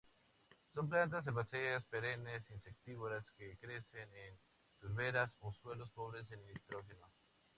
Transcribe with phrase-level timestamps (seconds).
[0.73, 4.35] Son plantas herbáceas perennes, insectívoras, que crecen en
[4.79, 7.07] turberas o suelos pobres en nitrógeno.